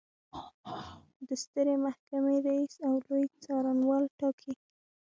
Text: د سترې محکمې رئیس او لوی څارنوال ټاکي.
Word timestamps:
د 1.27 1.29
سترې 1.43 1.75
محکمې 1.85 2.35
رئیس 2.47 2.73
او 2.87 2.93
لوی 3.05 3.23
څارنوال 3.43 4.03
ټاکي. 4.19 4.53